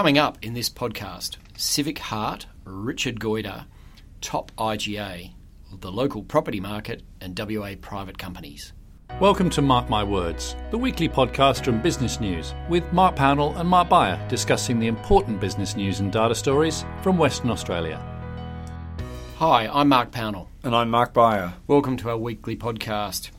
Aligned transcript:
Coming 0.00 0.16
up 0.16 0.38
in 0.40 0.54
this 0.54 0.70
podcast, 0.70 1.36
Civic 1.58 1.98
Heart, 1.98 2.46
Richard 2.64 3.20
Goyder, 3.20 3.66
top 4.22 4.50
IGA, 4.56 5.34
the 5.78 5.92
local 5.92 6.22
property 6.22 6.58
market, 6.58 7.02
and 7.20 7.38
WA 7.38 7.74
private 7.78 8.16
companies. 8.16 8.72
Welcome 9.20 9.50
to 9.50 9.60
Mark 9.60 9.90
My 9.90 10.02
Words, 10.02 10.56
the 10.70 10.78
weekly 10.78 11.06
podcast 11.06 11.66
from 11.66 11.82
Business 11.82 12.18
News, 12.18 12.54
with 12.70 12.90
Mark 12.94 13.14
Pownall 13.14 13.54
and 13.60 13.68
Mark 13.68 13.90
Beyer 13.90 14.18
discussing 14.30 14.78
the 14.78 14.86
important 14.86 15.38
business 15.38 15.76
news 15.76 16.00
and 16.00 16.10
data 16.10 16.34
stories 16.34 16.86
from 17.02 17.18
Western 17.18 17.50
Australia. 17.50 18.02
Hi, 19.36 19.68
I'm 19.70 19.90
Mark 19.90 20.12
Pownall. 20.12 20.46
And 20.64 20.74
I'm 20.74 20.88
Mark 20.88 21.12
Beyer. 21.12 21.52
Welcome 21.66 21.98
to 21.98 22.08
our 22.08 22.16
weekly 22.16 22.56
podcast. 22.56 23.32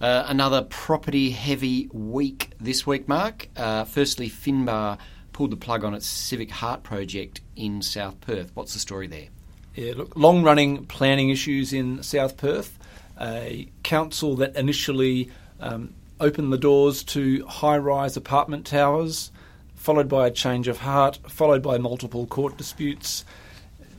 Uh, 0.00 0.22
another 0.28 0.62
property 0.62 1.30
heavy 1.30 1.88
week 1.92 2.52
this 2.60 2.86
week, 2.86 3.08
Mark. 3.08 3.48
Uh, 3.56 3.82
firstly, 3.82 4.30
Finbar 4.30 4.96
pulled 5.38 5.52
the 5.52 5.56
plug 5.56 5.84
on 5.84 5.94
its 5.94 6.04
Civic 6.04 6.50
Heart 6.50 6.82
project 6.82 7.42
in 7.54 7.80
South 7.80 8.20
Perth. 8.20 8.50
What's 8.54 8.72
the 8.74 8.80
story 8.80 9.06
there? 9.06 9.28
Yeah, 9.76 9.92
look, 9.94 10.16
long 10.16 10.42
running 10.42 10.84
planning 10.86 11.30
issues 11.30 11.72
in 11.72 12.02
South 12.02 12.36
Perth. 12.36 12.76
A 13.20 13.68
council 13.84 14.34
that 14.34 14.56
initially 14.56 15.30
um, 15.60 15.94
opened 16.18 16.52
the 16.52 16.58
doors 16.58 17.04
to 17.04 17.46
high 17.46 17.78
rise 17.78 18.16
apartment 18.16 18.66
towers, 18.66 19.30
followed 19.76 20.08
by 20.08 20.26
a 20.26 20.32
change 20.32 20.66
of 20.66 20.78
heart, 20.78 21.20
followed 21.28 21.62
by 21.62 21.78
multiple 21.78 22.26
court 22.26 22.56
disputes. 22.56 23.24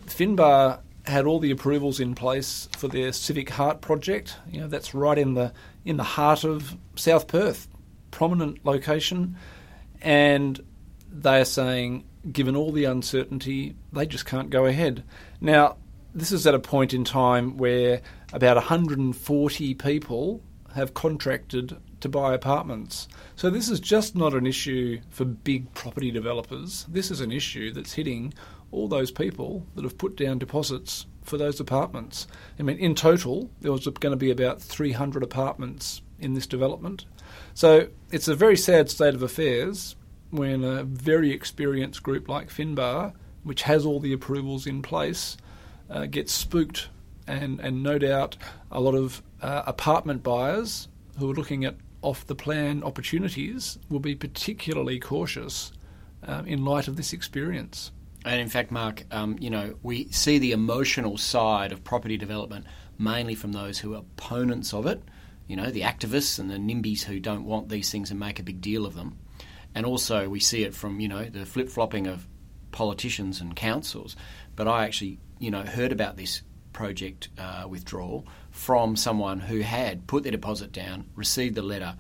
Finbar 0.08 0.82
had 1.06 1.26
all 1.26 1.40
the 1.40 1.52
approvals 1.52 2.02
in 2.02 2.16
place 2.16 2.68
for 2.76 2.90
their 2.90 3.14
Civic 3.14 3.52
Heart 3.52 3.80
project. 3.80 4.36
You 4.52 4.60
know, 4.60 4.68
that's 4.68 4.94
right 4.94 5.18
in 5.18 5.36
the 5.36 5.54
in 5.86 5.96
the 5.96 6.04
heart 6.04 6.44
of 6.44 6.76
South 6.98 7.30
Perth, 7.30 7.70
prominent 8.12 8.66
location, 8.66 9.38
and 10.02 10.60
they 11.12 11.42
are 11.42 11.46
saying, 11.46 12.06
given 12.32 12.56
all 12.56 12.72
the 12.72 12.86
uncertainty, 12.86 13.76
they 13.92 14.06
just 14.06 14.26
can't 14.26 14.50
go 14.50 14.66
ahead. 14.66 15.04
Now, 15.42 15.78
this 16.14 16.32
is 16.32 16.48
at 16.48 16.56
a 16.56 16.60
point 16.60 16.94
in 16.94 17.04
time 17.04 17.58
where 17.58 18.02
about 18.34 18.56
140 18.58 19.74
people 19.76 20.42
have 20.76 20.94
contracted 20.94 21.78
to 22.02 22.10
buy 22.10 22.34
apartments. 22.34 23.08
So 23.36 23.50
this 23.50 23.70
is 23.70 23.80
just 23.80 24.16
not 24.16 24.34
an 24.34 24.48
issue 24.48 25.00
for 25.10 25.26
big 25.26 25.74
property 25.74 26.12
developers. 26.12 26.86
This 26.88 27.12
is 27.12 27.22
an 27.22 27.32
issue 27.32 27.72
that's 27.72 27.94
hitting 27.94 28.34
all 28.72 28.88
those 28.88 29.12
people 29.12 29.66
that 29.76 29.84
have 29.84 29.98
put 29.98 30.16
down 30.16 30.38
deposits 30.38 31.06
for 31.24 31.38
those 31.38 31.60
apartments. 31.60 32.28
I 32.60 32.64
mean, 32.64 32.78
in 32.78 32.96
total, 32.96 33.50
there 33.62 33.72
was 33.72 33.86
going 33.86 34.12
to 34.12 34.18
be 34.18 34.32
about 34.32 34.62
300 34.62 35.24
apartments 35.24 36.02
in 36.20 36.34
this 36.34 36.48
development. 36.48 37.06
So 37.54 37.88
it's 38.12 38.28
a 38.28 38.36
very 38.36 38.58
sad 38.58 38.90
state 38.90 39.16
of 39.16 39.24
affairs 39.24 39.96
when 40.32 40.64
a 40.64 40.84
very 40.84 41.32
experienced 41.32 42.04
group 42.04 42.28
like 42.28 42.50
Finbar, 42.50 43.14
which 43.44 43.64
has 43.64 43.86
all 43.86 44.00
the 44.00 44.14
approvals 44.14 44.68
in 44.68 44.82
place, 44.82 45.38
uh, 45.90 46.06
gets 46.06 46.32
spooked, 46.32 46.90
and, 47.28 47.60
and 47.60 47.84
no 47.84 47.98
doubt 47.98 48.38
a 48.72 48.80
lot 48.80 48.96
of 48.96 49.22
uh, 49.42 49.64
apartment 49.66 50.24
buyers 50.24 50.88
who 51.18 51.30
are 51.30 51.36
looking 51.36 51.66
at 51.66 51.76
off 52.02 52.26
the 52.28 52.36
plan 52.36 52.84
opportunities 52.84 53.78
will 53.90 54.00
be 54.00 54.16
particularly 54.16 55.00
cautious 55.00 55.72
um, 56.24 56.46
in 56.46 56.64
light 56.64 56.88
of 56.88 56.96
this 56.96 57.14
experience. 57.14 57.92
And 58.26 58.42
in 58.42 58.50
fact, 58.50 58.72
Mark, 58.72 59.04
um, 59.12 59.38
you 59.40 59.50
know, 59.50 59.76
we 59.84 60.10
see 60.12 60.40
the 60.40 60.52
emotional 60.52 61.18
side 61.18 61.72
of 61.72 61.84
property 61.84 62.18
development 62.18 62.66
mainly 62.98 63.36
from 63.36 63.54
those 63.54 63.80
who 63.80 63.94
are 63.94 64.00
opponents 64.00 64.74
of 64.74 64.86
it, 64.86 65.02
you 65.48 65.56
know, 65.56 65.72
the 65.72 65.82
activists 65.82 66.38
and 66.38 66.50
the 66.50 66.58
NIMBYs 66.58 67.04
who 67.04 67.20
don't 67.20 67.46
want 67.46 67.70
these 67.70 67.90
things 67.90 68.12
and 68.12 68.20
make 68.20 68.40
a 68.40 68.44
big 68.44 68.62
deal 68.62 68.86
of 68.86 68.94
them. 68.94 69.18
And 69.76 69.86
also, 69.86 70.30
we 70.30 70.40
see 70.40 70.64
it 70.64 70.74
from, 70.74 71.00
you 71.00 71.08
know, 71.08 71.26
the 71.26 71.46
flip 71.46 71.70
flopping 71.70 72.08
of 72.08 72.28
politicians 72.72 73.42
and 73.42 73.56
councils. 73.56 74.16
But 74.56 74.68
I 74.68 74.86
actually, 74.86 75.20
you 75.40 75.52
know, 75.52 75.64
heard 75.64 75.92
about 75.92 76.18
this 76.18 76.42
project 76.74 77.30
uh, 77.38 77.66
withdrawal 77.68 78.26
from 78.52 78.96
someone 78.96 79.40
who 79.40 79.60
had 79.60 80.08
put 80.08 80.24
their 80.24 80.32
deposit 80.32 80.72
down, 80.72 81.06
received 81.16 81.56
the 81.56 81.62
letter, 81.62 81.96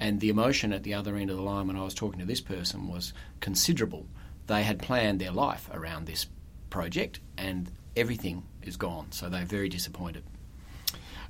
and 0.00 0.20
the 0.20 0.30
emotion 0.30 0.72
at 0.72 0.82
the 0.82 0.94
other 0.94 1.16
end 1.16 1.30
of 1.30 1.36
the 1.36 1.42
line 1.42 1.68
when 1.68 1.76
I 1.76 1.84
was 1.84 1.94
talking 1.94 2.20
to 2.20 2.26
this 2.26 2.40
person 2.40 2.88
was 2.88 3.12
considerable. 3.40 4.06
They 4.46 4.62
had 4.64 4.80
planned 4.80 5.20
their 5.20 5.30
life 5.30 5.70
around 5.72 6.06
this 6.06 6.26
project, 6.70 7.20
and 7.38 7.70
everything 7.96 8.42
is 8.62 8.76
gone. 8.76 9.12
So 9.12 9.28
they're 9.28 9.44
very 9.44 9.68
disappointed. 9.68 10.24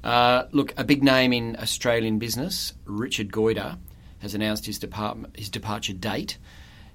Uh, 0.02 0.44
look, 0.52 0.72
a 0.76 0.84
big 0.84 1.04
name 1.04 1.32
in 1.32 1.56
Australian 1.56 2.18
business, 2.18 2.72
Richard 2.86 3.30
Goyder, 3.30 3.78
has 4.22 4.34
announced 4.34 4.64
his, 4.64 4.80
his 5.34 5.48
departure 5.50 5.92
date, 5.92 6.38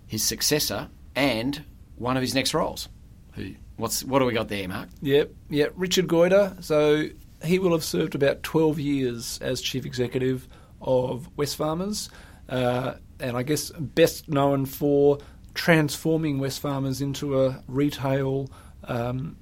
his 0.07 0.23
successor, 0.23 0.89
and 1.15 1.63
one 1.97 2.17
of 2.17 2.21
his 2.21 2.33
next 2.33 2.53
roles. 2.53 2.89
Who? 3.33 3.53
What's 3.75 4.03
what 4.03 4.19
do 4.19 4.25
we 4.25 4.33
got 4.33 4.47
there, 4.47 4.67
Mark? 4.67 4.89
Yep, 5.01 5.31
yep. 5.49 5.73
Richard 5.75 6.07
Goyder. 6.07 6.63
So 6.63 7.09
he 7.43 7.59
will 7.59 7.73
have 7.73 7.83
served 7.83 8.15
about 8.15 8.41
twelve 8.41 8.79
years 8.79 9.37
as 9.41 9.61
chief 9.61 9.85
executive 9.85 10.47
of 10.81 11.29
Wesfarmers, 11.37 12.09
uh, 12.49 12.93
and 13.19 13.37
I 13.37 13.43
guess 13.43 13.69
best 13.71 14.29
known 14.29 14.65
for 14.65 15.19
transforming 15.53 16.39
Wesfarmers 16.39 17.01
into 17.01 17.43
a 17.43 17.61
retail 17.67 18.49
um, 18.85 19.37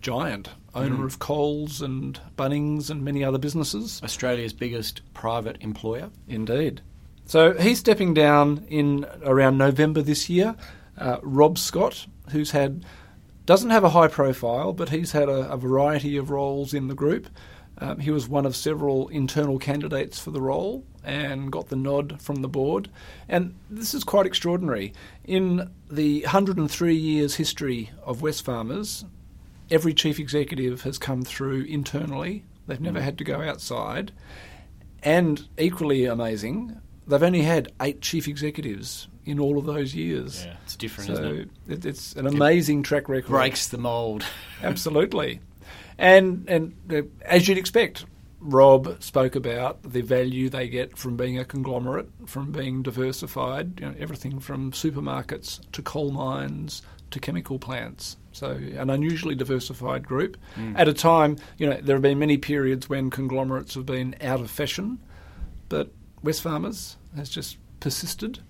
giant, 0.00 0.48
owner 0.74 0.96
mm. 0.96 1.04
of 1.04 1.18
Coles 1.18 1.82
and 1.82 2.18
Bunnings 2.36 2.90
and 2.90 3.04
many 3.04 3.22
other 3.22 3.38
businesses. 3.38 4.00
Australia's 4.02 4.52
biggest 4.52 5.02
private 5.14 5.58
employer. 5.60 6.10
Indeed. 6.26 6.80
So 7.28 7.52
he's 7.52 7.78
stepping 7.78 8.14
down 8.14 8.64
in 8.68 9.04
around 9.22 9.58
November 9.58 10.00
this 10.00 10.30
year. 10.30 10.56
Uh, 10.96 11.18
Rob 11.22 11.58
Scott, 11.58 12.06
who's 12.30 12.52
had 12.52 12.86
doesn't 13.44 13.68
have 13.68 13.84
a 13.84 13.90
high 13.90 14.08
profile, 14.08 14.72
but 14.72 14.88
he's 14.88 15.12
had 15.12 15.28
a, 15.28 15.52
a 15.52 15.58
variety 15.58 16.16
of 16.16 16.30
roles 16.30 16.72
in 16.72 16.88
the 16.88 16.94
group. 16.94 17.28
Um, 17.76 17.98
he 17.98 18.10
was 18.10 18.28
one 18.28 18.46
of 18.46 18.56
several 18.56 19.08
internal 19.08 19.58
candidates 19.58 20.18
for 20.18 20.30
the 20.30 20.40
role 20.40 20.84
and 21.04 21.52
got 21.52 21.68
the 21.68 21.76
nod 21.76 22.20
from 22.20 22.36
the 22.36 22.48
board. 22.48 22.88
And 23.28 23.54
this 23.68 23.92
is 23.92 24.04
quite 24.04 24.24
extraordinary. 24.24 24.94
In 25.24 25.70
the 25.90 26.22
103 26.22 26.94
years 26.94 27.34
history 27.34 27.90
of 28.04 28.20
Wesfarmers, 28.20 29.04
every 29.70 29.92
chief 29.92 30.18
executive 30.18 30.82
has 30.82 30.96
come 30.96 31.24
through 31.24 31.64
internally. 31.64 32.44
They've 32.66 32.80
never 32.80 33.00
mm. 33.00 33.04
had 33.04 33.18
to 33.18 33.24
go 33.24 33.42
outside. 33.42 34.12
And 35.02 35.46
equally 35.58 36.06
amazing, 36.06 36.80
they've 37.08 37.22
only 37.22 37.42
had 37.42 37.72
eight 37.80 38.00
chief 38.00 38.28
executives 38.28 39.08
in 39.24 39.40
all 39.40 39.58
of 39.58 39.66
those 39.66 39.94
years. 39.94 40.44
Yeah, 40.44 40.54
it's 40.64 40.76
different, 40.76 41.16
so 41.16 41.22
isn't 41.22 41.50
it? 41.68 41.84
It's 41.84 42.14
an 42.14 42.26
amazing 42.26 42.80
it 42.80 42.84
track 42.84 43.08
record. 43.08 43.30
Breaks 43.30 43.68
the 43.68 43.78
mould. 43.78 44.24
Absolutely. 44.62 45.40
And 45.98 46.48
and 46.48 46.74
uh, 46.90 47.02
as 47.22 47.48
you'd 47.48 47.58
expect, 47.58 48.04
Rob 48.40 49.02
spoke 49.02 49.34
about 49.34 49.82
the 49.82 50.02
value 50.02 50.48
they 50.48 50.68
get 50.68 50.96
from 50.96 51.16
being 51.16 51.38
a 51.38 51.44
conglomerate, 51.44 52.08
from 52.26 52.52
being 52.52 52.82
diversified, 52.82 53.80
you 53.80 53.86
know, 53.86 53.94
everything 53.98 54.38
from 54.38 54.70
supermarkets 54.72 55.60
to 55.72 55.82
coal 55.82 56.12
mines 56.12 56.82
to 57.10 57.18
chemical 57.18 57.58
plants. 57.58 58.16
So 58.32 58.50
an 58.50 58.90
unusually 58.90 59.34
diversified 59.34 60.06
group. 60.06 60.36
Mm. 60.56 60.78
At 60.78 60.88
a 60.88 60.92
time, 60.92 61.36
you 61.56 61.68
know, 61.68 61.78
there 61.80 61.96
have 61.96 62.02
been 62.02 62.18
many 62.18 62.38
periods 62.38 62.88
when 62.88 63.10
conglomerates 63.10 63.74
have 63.74 63.86
been 63.86 64.14
out 64.22 64.40
of 64.40 64.50
fashion, 64.50 64.98
but 65.68 65.90
Wesfarmers 66.24 66.96
has 67.16 67.30
just 67.30 67.58
persisted. 67.80 68.40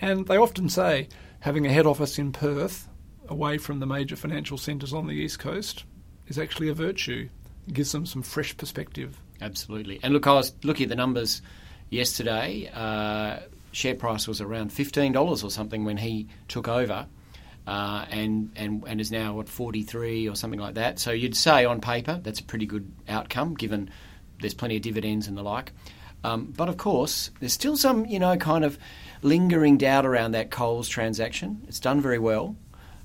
And 0.00 0.26
they 0.26 0.36
often 0.36 0.68
say 0.68 1.08
having 1.40 1.66
a 1.66 1.72
head 1.72 1.86
office 1.86 2.18
in 2.18 2.32
Perth, 2.32 2.88
away 3.28 3.58
from 3.58 3.80
the 3.80 3.86
major 3.86 4.16
financial 4.16 4.56
centres 4.56 4.92
on 4.92 5.06
the 5.06 5.14
east 5.14 5.38
coast, 5.38 5.84
is 6.26 6.38
actually 6.38 6.68
a 6.68 6.74
virtue. 6.74 7.28
It 7.66 7.74
gives 7.74 7.92
them 7.92 8.06
some 8.06 8.22
fresh 8.22 8.56
perspective. 8.56 9.20
Absolutely. 9.40 10.00
And 10.02 10.14
look, 10.14 10.26
I 10.26 10.32
was 10.32 10.54
looking 10.62 10.84
at 10.84 10.88
the 10.88 10.96
numbers 10.96 11.42
yesterday. 11.90 12.70
Uh, 12.72 13.40
share 13.72 13.94
price 13.94 14.26
was 14.26 14.40
around 14.40 14.72
fifteen 14.72 15.12
dollars 15.12 15.44
or 15.44 15.50
something 15.50 15.84
when 15.84 15.96
he 15.96 16.28
took 16.48 16.68
over, 16.68 17.06
uh, 17.66 18.06
and 18.10 18.50
and 18.56 18.82
and 18.86 19.00
is 19.00 19.12
now 19.12 19.38
at 19.40 19.48
forty 19.48 19.82
three 19.82 20.28
or 20.28 20.34
something 20.34 20.58
like 20.58 20.74
that. 20.74 20.98
So 20.98 21.10
you'd 21.10 21.36
say 21.36 21.64
on 21.64 21.80
paper 21.80 22.18
that's 22.22 22.40
a 22.40 22.44
pretty 22.44 22.66
good 22.66 22.90
outcome, 23.08 23.54
given 23.54 23.90
there's 24.40 24.54
plenty 24.54 24.76
of 24.76 24.82
dividends 24.82 25.28
and 25.28 25.36
the 25.36 25.42
like. 25.42 25.72
Um, 26.24 26.52
but 26.56 26.68
of 26.68 26.76
course, 26.76 27.30
there's 27.40 27.52
still 27.52 27.76
some, 27.76 28.06
you 28.06 28.18
know, 28.18 28.36
kind 28.36 28.64
of 28.64 28.78
lingering 29.22 29.78
doubt 29.78 30.04
around 30.04 30.32
that 30.32 30.50
Coles 30.50 30.88
transaction. 30.88 31.62
It's 31.68 31.80
done 31.80 32.00
very 32.00 32.18
well, 32.18 32.56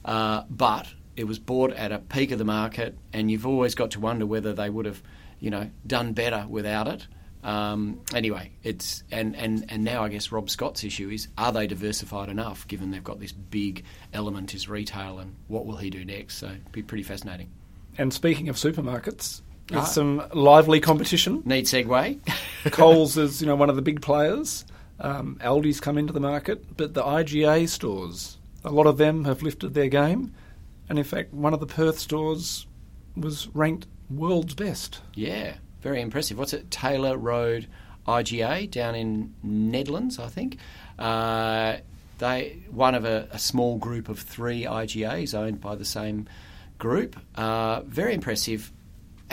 uh, 0.05 0.43
but 0.49 0.87
it 1.15 1.25
was 1.25 1.39
bought 1.39 1.73
at 1.73 1.91
a 1.91 1.99
peak 1.99 2.31
of 2.31 2.39
the 2.39 2.45
market, 2.45 2.97
and 3.11 3.29
you've 3.29 3.45
always 3.45 3.75
got 3.75 3.91
to 3.91 3.99
wonder 3.99 4.25
whether 4.25 4.53
they 4.53 4.69
would 4.69 4.85
have, 4.85 5.01
you 5.39 5.49
know, 5.49 5.69
done 5.85 6.13
better 6.13 6.45
without 6.49 6.87
it. 6.87 7.07
Um, 7.43 7.99
anyway, 8.15 8.51
it's 8.63 9.03
and, 9.11 9.35
and, 9.35 9.65
and 9.67 9.83
now 9.83 10.03
I 10.03 10.09
guess 10.09 10.31
Rob 10.31 10.49
Scott's 10.49 10.83
issue 10.83 11.09
is 11.09 11.27
are 11.37 11.51
they 11.51 11.67
diversified 11.67 12.29
enough 12.29 12.65
given 12.69 12.91
they've 12.91 13.03
got 13.03 13.19
this 13.19 13.33
big 13.33 13.83
element 14.13 14.55
is 14.55 14.69
retail 14.69 15.19
and 15.19 15.35
what 15.49 15.65
will 15.65 15.75
he 15.75 15.89
do 15.89 16.05
next? 16.05 16.37
So 16.37 16.55
be 16.71 16.81
pretty 16.81 17.03
fascinating. 17.03 17.49
And 17.97 18.13
speaking 18.13 18.47
of 18.47 18.55
supermarkets, 18.55 19.41
there's 19.67 19.83
ah. 19.83 19.87
some 19.87 20.23
lively 20.33 20.79
competition. 20.79 21.41
Neat 21.45 21.65
segue. 21.65 22.19
Coles 22.71 23.17
is 23.17 23.41
you 23.41 23.47
know 23.47 23.55
one 23.55 23.69
of 23.69 23.75
the 23.75 23.81
big 23.81 24.01
players. 24.01 24.65
Um, 24.99 25.37
Aldi's 25.41 25.79
come 25.79 25.97
into 25.97 26.13
the 26.13 26.19
market, 26.19 26.77
but 26.77 26.93
the 26.93 27.03
IGA 27.03 27.67
stores 27.67 28.37
a 28.63 28.71
lot 28.71 28.87
of 28.87 28.97
them 28.97 29.25
have 29.25 29.41
lifted 29.41 29.73
their 29.73 29.87
game, 29.87 30.33
and 30.89 30.97
in 30.97 31.05
fact, 31.05 31.33
one 31.33 31.53
of 31.53 31.59
the 31.59 31.65
Perth 31.65 31.99
stores 31.99 32.65
was 33.15 33.47
ranked 33.53 33.87
world's 34.09 34.53
best. 34.53 35.01
Yeah, 35.13 35.55
very 35.81 36.01
impressive. 36.01 36.37
What's 36.37 36.53
it? 36.53 36.71
Taylor 36.71 37.17
Road 37.17 37.67
IGA 38.07 38.69
down 38.69 38.95
in 38.95 39.33
Nedlands, 39.45 40.19
I 40.19 40.27
think. 40.27 40.57
Uh, 40.97 41.77
they 42.19 42.59
one 42.69 42.95
of 42.95 43.05
a, 43.05 43.27
a, 43.31 43.39
small 43.39 43.77
group 43.77 44.07
of 44.07 44.19
three 44.19 44.63
IGAs 44.63 45.33
owned 45.33 45.59
by 45.59 45.75
the 45.75 45.85
same 45.85 46.27
group. 46.77 47.19
Uh, 47.35 47.81
very 47.81 48.13
impressive. 48.13 48.71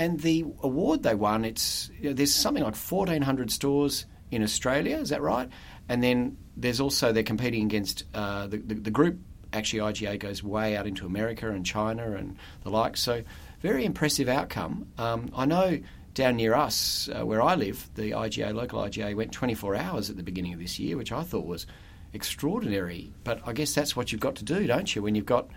And 0.00 0.19
the 0.19 0.47
award 0.62 1.02
they 1.02 1.14
won, 1.14 1.44
it's 1.44 1.91
you 2.00 2.08
know, 2.08 2.14
there's 2.14 2.35
something 2.35 2.64
like 2.64 2.75
1,400 2.75 3.50
stores 3.50 4.06
in 4.31 4.43
Australia. 4.43 4.97
Is 4.97 5.11
that 5.11 5.20
right? 5.20 5.47
And 5.91 6.02
then 6.02 6.38
there's 6.56 6.81
also 6.81 7.12
they're 7.12 7.23
competing 7.23 7.67
against 7.67 8.05
uh, 8.14 8.47
the, 8.47 8.56
the, 8.56 8.76
the 8.76 8.91
group. 8.91 9.19
Actually, 9.52 9.81
IGA 9.81 10.19
goes 10.19 10.43
way 10.43 10.75
out 10.75 10.87
into 10.87 11.05
America 11.05 11.50
and 11.50 11.67
China 11.67 12.12
and 12.12 12.38
the 12.62 12.70
like. 12.70 12.97
So 12.97 13.23
very 13.61 13.85
impressive 13.85 14.26
outcome. 14.26 14.87
Um, 14.97 15.31
I 15.37 15.44
know 15.44 15.79
down 16.14 16.37
near 16.37 16.55
us, 16.55 17.11
uh, 17.14 17.26
where 17.26 17.43
I 17.43 17.55
live, 17.55 17.91
the 17.94 18.12
IGA, 18.12 18.55
local 18.55 18.81
IGA, 18.81 19.14
went 19.14 19.32
24 19.32 19.76
hours 19.76 20.08
at 20.08 20.17
the 20.17 20.23
beginning 20.23 20.55
of 20.55 20.61
this 20.61 20.79
year, 20.79 20.96
which 20.96 21.12
I 21.12 21.25
thought 21.25 21.44
was 21.44 21.67
extraordinary. 22.14 23.12
But 23.23 23.46
I 23.46 23.53
guess 23.53 23.75
that's 23.75 23.94
what 23.94 24.12
you've 24.12 24.20
got 24.23 24.37
to 24.37 24.44
do, 24.46 24.67
don't 24.67 24.96
you, 24.96 25.03
when 25.03 25.14
you've 25.14 25.26
got, 25.26 25.49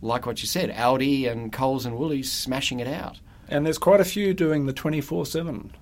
like 0.00 0.24
what 0.24 0.40
you 0.40 0.48
said, 0.48 0.70
Aldi 0.70 1.30
and 1.30 1.52
Coles 1.52 1.84
and 1.84 1.98
Woolies 1.98 2.32
smashing 2.32 2.80
it 2.80 2.88
out. 2.88 3.20
And 3.52 3.66
there's 3.66 3.78
quite 3.78 4.00
a 4.00 4.04
few 4.04 4.32
doing 4.32 4.64
the 4.64 4.72
24 4.72 5.26
7. 5.26 5.72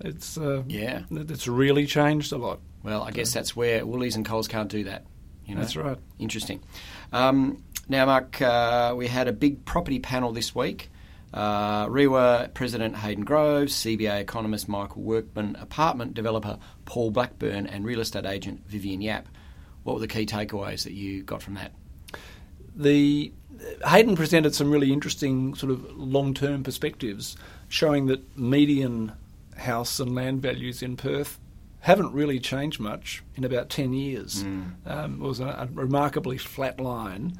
It's 0.00 0.36
uh, 0.36 0.62
yeah, 0.68 1.02
it's 1.10 1.48
really 1.48 1.86
changed 1.86 2.32
a 2.32 2.36
lot. 2.36 2.60
Well, 2.82 3.02
I 3.02 3.12
guess 3.12 3.32
that's 3.32 3.56
where 3.56 3.86
Woolies 3.86 4.14
and 4.14 4.26
Coles 4.26 4.46
can't 4.46 4.68
do 4.68 4.84
that. 4.84 5.06
You 5.46 5.54
know? 5.54 5.62
That's 5.62 5.74
right. 5.74 5.96
Interesting. 6.18 6.62
Um, 7.12 7.62
now, 7.88 8.04
Mark, 8.04 8.42
uh, 8.42 8.92
we 8.96 9.08
had 9.08 9.26
a 9.26 9.32
big 9.32 9.64
property 9.64 9.98
panel 10.00 10.32
this 10.32 10.54
week. 10.54 10.90
Uh, 11.32 11.86
REIWA 11.86 12.52
President 12.52 12.96
Hayden 12.96 13.24
Groves, 13.24 13.74
CBA 13.74 14.20
economist 14.20 14.68
Michael 14.68 15.02
Workman, 15.02 15.56
apartment 15.56 16.12
developer 16.12 16.58
Paul 16.84 17.10
Blackburn, 17.10 17.66
and 17.66 17.86
real 17.86 18.00
estate 18.00 18.26
agent 18.26 18.66
Vivian 18.66 19.00
Yap. 19.00 19.28
What 19.82 19.94
were 19.94 20.00
the 20.00 20.08
key 20.08 20.26
takeaways 20.26 20.84
that 20.84 20.92
you 20.92 21.22
got 21.22 21.42
from 21.42 21.54
that? 21.54 21.72
The 22.76 23.32
Hayden 23.86 24.16
presented 24.16 24.54
some 24.54 24.70
really 24.70 24.92
interesting 24.92 25.54
sort 25.54 25.72
of 25.72 25.96
long-term 25.96 26.62
perspectives, 26.62 27.36
showing 27.68 28.06
that 28.06 28.36
median 28.36 29.12
house 29.56 30.00
and 30.00 30.14
land 30.14 30.42
values 30.42 30.82
in 30.82 30.96
Perth 30.96 31.38
haven't 31.80 32.12
really 32.12 32.40
changed 32.40 32.80
much 32.80 33.22
in 33.36 33.44
about 33.44 33.68
10 33.68 33.92
years. 33.92 34.42
Mm. 34.42 34.72
Um, 34.86 35.22
it 35.22 35.26
was 35.26 35.40
a, 35.40 35.46
a 35.46 35.68
remarkably 35.72 36.38
flat 36.38 36.80
line. 36.80 37.38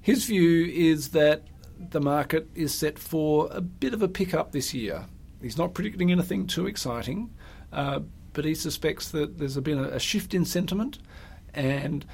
His 0.00 0.24
view 0.24 0.64
is 0.64 1.10
that 1.10 1.42
the 1.90 2.00
market 2.00 2.48
is 2.54 2.74
set 2.74 2.98
for 2.98 3.48
a 3.50 3.60
bit 3.60 3.92
of 3.92 4.02
a 4.02 4.08
pickup 4.08 4.52
this 4.52 4.72
year. 4.72 5.06
He's 5.42 5.58
not 5.58 5.74
predicting 5.74 6.10
anything 6.10 6.46
too 6.46 6.66
exciting, 6.66 7.30
uh, 7.72 8.00
but 8.32 8.44
he 8.44 8.54
suspects 8.54 9.10
that 9.10 9.38
there's 9.38 9.58
been 9.58 9.78
a, 9.78 9.88
a 9.88 10.00
shift 10.00 10.32
in 10.32 10.44
sentiment. 10.44 10.98
And 11.52 12.06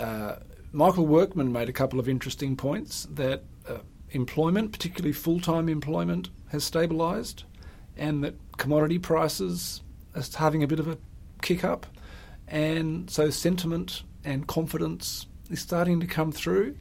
uh, 0.00 0.36
Michael 0.74 1.06
Workman 1.06 1.52
made 1.52 1.68
a 1.68 1.72
couple 1.72 2.00
of 2.00 2.08
interesting 2.08 2.56
points 2.56 3.06
that 3.12 3.44
uh, 3.68 3.78
employment, 4.10 4.72
particularly 4.72 5.12
full 5.12 5.38
time 5.38 5.68
employment, 5.68 6.30
has 6.48 6.68
stabilised, 6.68 7.44
and 7.96 8.24
that 8.24 8.34
commodity 8.56 8.98
prices 8.98 9.82
are 10.16 10.24
having 10.36 10.64
a 10.64 10.66
bit 10.66 10.80
of 10.80 10.88
a 10.88 10.98
kick 11.42 11.62
up. 11.62 11.86
And 12.48 13.08
so 13.08 13.30
sentiment 13.30 14.02
and 14.24 14.48
confidence 14.48 15.26
is 15.48 15.60
starting 15.60 16.00
to 16.00 16.08
come 16.08 16.32
through 16.32 16.74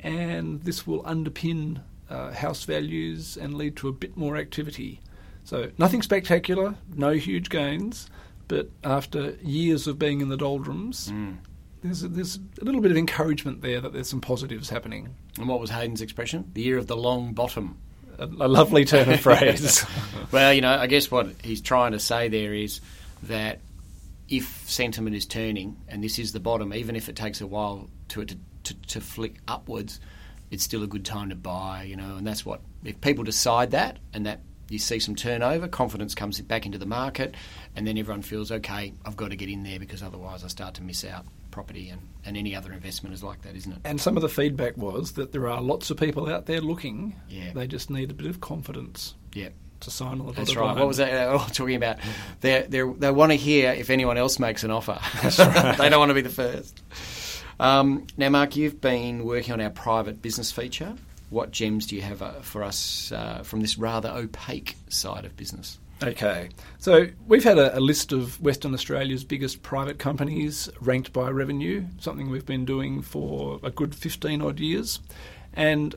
and 0.00 0.62
this 0.62 0.86
will 0.86 1.02
underpin 1.04 1.80
uh, 2.10 2.32
house 2.32 2.64
values 2.64 3.38
and 3.38 3.54
lead 3.54 3.76
to 3.76 3.88
a 3.88 3.92
bit 3.92 4.16
more 4.18 4.36
activity. 4.36 5.00
So, 5.44 5.70
nothing 5.78 6.02
spectacular, 6.02 6.74
no 6.94 7.12
huge 7.12 7.48
gains, 7.48 8.08
but 8.48 8.68
after 8.84 9.36
years 9.42 9.86
of 9.86 9.98
being 9.98 10.20
in 10.20 10.28
the 10.28 10.36
doldrums, 10.36 11.10
mm. 11.10 11.38
There's, 11.82 12.02
a, 12.02 12.08
there's 12.08 12.38
a 12.60 12.64
little 12.64 12.80
bit 12.80 12.90
of 12.90 12.96
encouragement 12.96 13.62
there 13.62 13.80
that 13.80 13.92
there's 13.92 14.08
some 14.08 14.20
positives 14.20 14.68
happening. 14.68 15.14
And 15.38 15.48
what 15.48 15.60
was 15.60 15.70
Hayden's 15.70 16.02
expression? 16.02 16.50
The 16.54 16.62
year 16.62 16.78
of 16.78 16.86
the 16.86 16.96
long 16.96 17.32
bottom. 17.32 17.78
A, 18.18 18.24
a 18.24 18.48
lovely 18.48 18.84
turn 18.84 19.10
of 19.10 19.20
phrase. 19.22 19.84
well, 20.30 20.52
you 20.52 20.60
know, 20.60 20.76
I 20.76 20.86
guess 20.86 21.10
what 21.10 21.28
he's 21.42 21.60
trying 21.60 21.92
to 21.92 21.98
say 21.98 22.28
there 22.28 22.54
is 22.54 22.80
that 23.24 23.60
if 24.28 24.68
sentiment 24.68 25.16
is 25.16 25.26
turning, 25.26 25.76
and 25.88 26.04
this 26.04 26.18
is 26.18 26.32
the 26.32 26.40
bottom, 26.40 26.72
even 26.72 26.96
if 26.96 27.08
it 27.08 27.16
takes 27.16 27.40
a 27.40 27.46
while 27.46 27.88
to 28.08 28.24
to 28.24 28.36
to, 28.64 28.74
to 28.74 29.00
flick 29.00 29.36
upwards, 29.48 30.00
it's 30.50 30.64
still 30.64 30.82
a 30.82 30.86
good 30.86 31.04
time 31.04 31.30
to 31.30 31.34
buy, 31.34 31.84
you 31.84 31.96
know, 31.96 32.16
and 32.16 32.26
that's 32.26 32.44
what, 32.44 32.60
if 32.84 33.00
people 33.00 33.24
decide 33.24 33.70
that 33.70 33.98
and 34.12 34.26
that 34.26 34.40
you 34.68 34.78
see 34.78 34.98
some 34.98 35.14
turnover, 35.14 35.68
confidence 35.68 36.14
comes 36.14 36.40
back 36.40 36.66
into 36.66 36.78
the 36.78 36.86
market, 36.86 37.34
and 37.74 37.86
then 37.86 37.98
everyone 37.98 38.22
feels, 38.22 38.52
okay, 38.52 38.92
I've 39.04 39.16
got 39.16 39.30
to 39.30 39.36
get 39.36 39.48
in 39.48 39.62
there 39.62 39.78
because 39.78 40.02
otherwise 40.02 40.44
I 40.44 40.48
start 40.48 40.74
to 40.74 40.82
miss 40.82 41.04
out. 41.04 41.26
Property 41.50 41.88
and, 41.88 42.00
and 42.24 42.36
any 42.36 42.54
other 42.54 42.72
investment 42.72 43.14
is 43.14 43.22
like 43.22 43.42
that, 43.42 43.56
isn't 43.56 43.72
it? 43.72 43.78
And 43.84 44.00
some 44.00 44.16
of 44.16 44.22
the 44.22 44.28
feedback 44.28 44.76
was 44.76 45.12
that 45.12 45.32
there 45.32 45.48
are 45.48 45.60
lots 45.60 45.90
of 45.90 45.96
people 45.96 46.28
out 46.28 46.46
there 46.46 46.60
looking. 46.60 47.16
Yeah. 47.28 47.52
They 47.52 47.66
just 47.66 47.90
need 47.90 48.10
a 48.10 48.14
bit 48.14 48.26
of 48.26 48.40
confidence. 48.40 49.14
Yeah. 49.32 49.48
To 49.80 49.90
sign 49.90 50.20
on 50.20 50.32
That's 50.34 50.54
right. 50.56 50.76
What 50.76 50.86
was 50.86 50.98
that 50.98 51.12
uh, 51.12 51.38
talking 51.52 51.76
about? 51.76 51.98
They 52.42 52.66
they 52.68 52.82
they 52.82 53.10
want 53.10 53.32
to 53.32 53.36
hear 53.36 53.72
if 53.72 53.88
anyone 53.88 54.18
else 54.18 54.38
makes 54.38 54.62
an 54.62 54.70
offer. 54.70 54.98
That's 55.22 55.38
Right. 55.38 55.78
they 55.78 55.88
don't 55.88 55.98
want 55.98 56.10
to 56.10 56.14
be 56.14 56.20
the 56.20 56.28
first. 56.28 56.82
Um, 57.58 58.06
now, 58.16 58.28
Mark, 58.30 58.56
you've 58.56 58.80
been 58.80 59.24
working 59.24 59.52
on 59.52 59.60
our 59.60 59.70
private 59.70 60.20
business 60.22 60.52
feature. 60.52 60.94
What 61.30 61.50
gems 61.50 61.86
do 61.86 61.96
you 61.96 62.02
have 62.02 62.22
uh, 62.22 62.32
for 62.40 62.62
us 62.62 63.12
uh, 63.12 63.42
from 63.42 63.60
this 63.60 63.78
rather 63.78 64.10
opaque 64.10 64.76
side 64.88 65.24
of 65.24 65.36
business? 65.36 65.78
Okay, 66.02 66.48
so 66.78 67.08
we've 67.26 67.44
had 67.44 67.58
a, 67.58 67.76
a, 67.76 67.80
list 67.80 68.10
of 68.10 68.40
Western 68.40 68.72
Australia's 68.72 69.22
biggest 69.22 69.62
private 69.62 69.98
companies 69.98 70.70
ranked 70.80 71.12
by 71.12 71.28
revenue, 71.28 71.84
something 71.98 72.30
we've 72.30 72.46
been 72.46 72.64
doing 72.64 73.02
for 73.02 73.60
a 73.62 73.70
good 73.70 73.94
15 73.94 74.40
odd 74.40 74.60
years. 74.60 75.00
And 75.52 75.94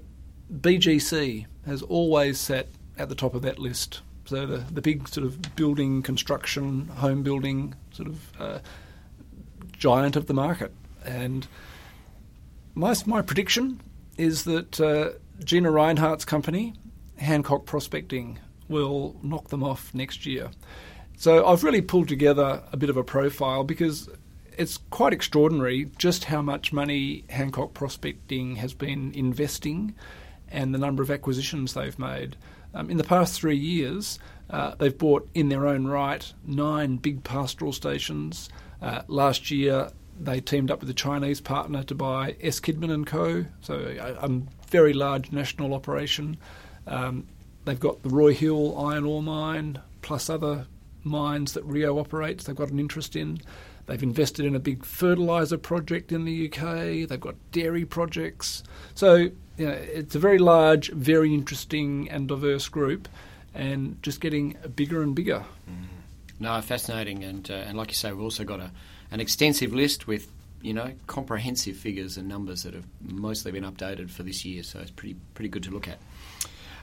BGC 0.53 1.45
has 1.65 1.81
always 1.83 2.37
sat 2.37 2.67
at 2.97 3.07
the 3.07 3.15
top 3.15 3.33
of 3.33 3.43
that 3.43 3.59
list. 3.59 4.01
So 4.25 4.45
the, 4.45 4.57
the 4.57 4.81
big 4.81 5.07
sort 5.07 5.25
of 5.25 5.55
building, 5.55 6.01
construction, 6.01 6.87
home 6.87 7.23
building 7.23 7.73
sort 7.91 8.09
of 8.09 8.41
uh, 8.41 8.59
giant 9.71 10.17
of 10.17 10.27
the 10.27 10.33
market. 10.33 10.73
And 11.05 11.47
my, 12.75 12.93
my 13.05 13.21
prediction 13.21 13.79
is 14.17 14.43
that 14.43 14.81
uh, 14.81 15.11
Gina 15.45 15.71
Rinehart's 15.71 16.25
company, 16.25 16.73
Hancock 17.15 17.65
Prospecting, 17.65 18.39
will 18.69 19.15
knock 19.21 19.49
them 19.49 19.63
off 19.63 19.93
next 19.93 20.25
year. 20.25 20.51
So 21.17 21.45
I've 21.45 21.63
really 21.63 21.81
pulled 21.81 22.07
together 22.07 22.63
a 22.71 22.77
bit 22.77 22.89
of 22.89 22.97
a 22.97 23.03
profile 23.03 23.63
because 23.63 24.09
it's 24.57 24.77
quite 24.89 25.13
extraordinary 25.13 25.89
just 25.97 26.25
how 26.25 26.41
much 26.41 26.73
money 26.73 27.23
Hancock 27.29 27.73
Prospecting 27.73 28.57
has 28.57 28.73
been 28.73 29.11
investing 29.13 29.95
and 30.49 30.73
the 30.73 30.77
number 30.77 31.01
of 31.01 31.09
acquisitions 31.09 31.73
they've 31.73 31.97
made. 31.97 32.35
Um, 32.73 32.89
in 32.89 32.97
the 32.97 33.03
past 33.03 33.39
three 33.39 33.57
years, 33.57 34.19
uh, 34.49 34.75
they've 34.75 34.97
bought 34.97 35.27
in 35.33 35.49
their 35.49 35.67
own 35.67 35.87
right 35.87 36.31
nine 36.45 36.97
big 36.97 37.23
pastoral 37.23 37.73
stations. 37.73 38.49
Uh, 38.81 39.01
last 39.07 39.51
year, 39.51 39.89
they 40.19 40.39
teamed 40.39 40.69
up 40.69 40.79
with 40.81 40.89
a 40.89 40.93
Chinese 40.93 41.41
partner 41.41 41.83
to 41.83 41.95
buy 41.95 42.35
S. 42.41 42.59
Kidman 42.59 42.91
and 42.91 43.07
Co. 43.07 43.45
So 43.61 43.75
a, 43.75 44.25
a 44.25 44.41
very 44.69 44.93
large 44.93 45.31
national 45.31 45.73
operation. 45.73 46.37
Um, 46.85 47.27
they've 47.65 47.79
got 47.79 48.03
the 48.03 48.09
Roy 48.09 48.33
Hill 48.33 48.77
iron 48.77 49.05
ore 49.05 49.23
mine 49.23 49.79
plus 50.01 50.29
other 50.29 50.67
mines 51.03 51.53
that 51.53 51.63
Rio 51.65 51.99
operates. 51.99 52.45
They've 52.45 52.55
got 52.55 52.69
an 52.69 52.79
interest 52.79 53.15
in. 53.15 53.39
They've 53.85 54.01
invested 54.01 54.45
in 54.45 54.55
a 54.55 54.59
big 54.59 54.85
fertiliser 54.85 55.57
project 55.57 56.11
in 56.11 56.25
the 56.25 56.47
UK. 56.47 57.07
They've 57.07 57.19
got 57.19 57.35
dairy 57.51 57.85
projects. 57.85 58.63
So 58.95 59.15
you 59.57 59.67
know, 59.67 59.71
it's 59.71 60.15
a 60.15 60.19
very 60.19 60.39
large, 60.39 60.91
very 60.91 61.33
interesting 61.33 62.09
and 62.09 62.27
diverse 62.27 62.69
group, 62.69 63.07
and 63.53 64.01
just 64.01 64.19
getting 64.19 64.55
bigger 64.75 65.03
and 65.03 65.13
bigger. 65.13 65.43
Mm. 65.69 65.87
No, 66.39 66.61
fascinating, 66.61 67.23
and 67.23 67.49
uh, 67.49 67.55
and 67.55 67.77
like 67.77 67.89
you 67.89 67.95
say, 67.95 68.11
we've 68.11 68.23
also 68.23 68.43
got 68.43 68.59
a 68.59 68.71
an 69.11 69.19
extensive 69.19 69.73
list 69.73 70.07
with 70.07 70.31
you 70.61 70.73
know 70.73 70.93
comprehensive 71.07 71.77
figures 71.77 72.17
and 72.17 72.27
numbers 72.27 72.63
that 72.63 72.73
have 72.73 72.85
mostly 73.01 73.51
been 73.51 73.63
updated 73.63 74.09
for 74.09 74.23
this 74.23 74.43
year. 74.43 74.63
So 74.63 74.79
it's 74.79 74.91
pretty 74.91 75.15
pretty 75.33 75.49
good 75.49 75.63
to 75.63 75.71
look 75.71 75.87
at. 75.87 75.99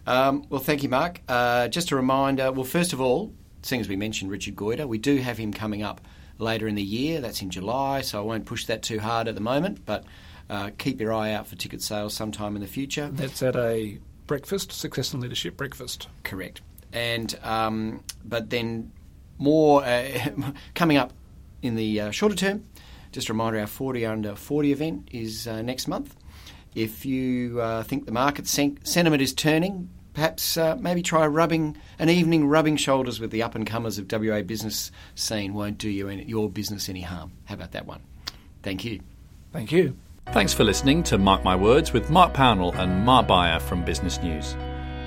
Um, 0.07 0.45
well, 0.49 0.61
thank 0.61 0.83
you, 0.83 0.89
Mark. 0.89 1.21
Uh, 1.29 1.69
just 1.69 1.91
a 1.91 1.97
reminder. 1.97 2.51
Well, 2.53 2.65
first 2.65 2.93
of 2.93 3.01
all, 3.01 3.33
seeing 3.63 3.81
as 3.81 3.89
we 3.89 3.97
mentioned 3.97 4.31
Richard 4.31 4.57
Goyder, 4.57 4.87
we 4.87 4.99
do 4.99 5.17
have 5.17 5.39
him 5.39 5.53
coming 5.53 5.83
up 5.83 6.01
later 6.39 6.67
in 6.67 6.75
the 6.75 6.83
year. 6.83 7.21
That's 7.21 7.43
in 7.43 7.51
July, 7.51 8.01
so 8.01 8.19
I 8.19 8.23
won't 8.23 8.47
push 8.47 8.67
that 8.67 8.83
too 8.83 8.99
hard 8.99 9.29
at 9.29 9.35
the 9.35 9.41
moment. 9.41 9.85
But 9.85 10.05
uh, 10.49 10.71
keep 10.79 11.01
your 11.01 11.13
eye 11.13 11.33
out 11.33 11.47
for 11.47 11.57
ticket 11.57 11.83
sales 11.83 12.15
sometime 12.15 12.57
in 12.57 12.63
the 12.63 12.69
future. 12.69 13.09
That's 13.13 13.43
at 13.43 13.57
a 13.57 13.99
breakfast, 14.27 14.73
Success 14.73 15.13
and 15.13 15.23
Leadership 15.23 15.57
breakfast. 15.57 16.09
Correct. 16.25 16.61
And 16.93 17.39
um, 17.43 18.03
but 18.25 18.51
then 18.51 18.91
more 19.39 19.85
uh, 19.85 20.09
coming 20.75 20.97
up 20.97 21.13
in 21.63 21.77
the 21.77 22.01
uh, 22.01 22.11
shorter 22.11 22.35
term, 22.35 22.65
just 23.13 23.29
a 23.29 23.33
reminder 23.33 23.61
our 23.61 23.67
40 23.67 24.07
under 24.07 24.35
40 24.35 24.73
event 24.73 25.09
is 25.13 25.47
uh, 25.47 25.63
next 25.63 25.89
month. 25.89 26.17
If 26.75 27.05
you 27.05 27.61
uh, 27.61 27.83
think 27.83 28.07
the 28.07 28.13
market 28.13 28.47
sen- 28.47 28.79
sentiment 28.85 29.23
is 29.23 29.33
turning, 29.35 29.89
perhaps 30.15 30.57
uh, 30.57 30.77
maybe 30.79 31.03
try 31.03 31.27
rubbing 31.27 31.77
an 31.99 32.09
evening 32.09 32.47
rubbing 32.47 32.77
shoulders 32.77 33.21
with 33.21 33.31
the 33.31 33.43
up 33.43 33.55
and 33.55 33.67
comers 33.67 33.99
of 33.99 34.11
WA 34.11 34.43
business 34.43 34.93
scene 35.15 35.55
won't 35.55 35.79
do 35.79 35.89
you 35.89 36.09
any, 36.09 36.25
your 36.25 36.49
business 36.49 36.89
any 36.89 37.03
harm. 37.03 37.33
How 37.47 37.55
about 37.55 37.73
that 37.73 37.87
one? 37.87 38.01
Thank 38.63 38.85
you. 38.85 39.01
Thank 39.53 39.73
you. 39.73 39.97
Thanks 40.33 40.55
for 40.55 40.63
listening 40.63 41.03
to 41.05 41.19
Mark 41.19 41.43
My 41.43 41.57
Words 41.57 41.93
with 41.93 42.09
Mark 42.11 42.35
Pownall 42.35 42.75
and 42.79 43.05
Mark 43.05 43.27
Beyer 43.27 43.59
from 43.59 43.85
Business 43.85 44.23
News. 44.23 44.57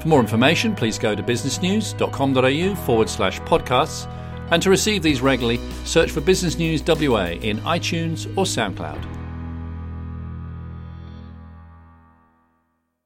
For 0.02 0.10
more 0.10 0.20
information, 0.20 0.76
please 0.76 1.00
go 1.00 1.16
to 1.16 1.24
businessnews.com.au 1.24 2.76
forward 2.86 3.10
slash 3.10 3.40
podcasts. 3.42 4.10
And 4.52 4.62
to 4.62 4.70
receive 4.70 5.02
these 5.02 5.22
regularly, 5.22 5.62
search 5.86 6.12
for 6.12 6.20
Business 6.20 6.58
News 6.58 6.84
WA 6.86 7.28
in 7.28 7.60
iTunes 7.60 8.26
or 8.38 8.44
SoundCloud. 8.44 9.23